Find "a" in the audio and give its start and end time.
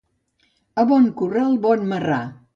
0.83-0.85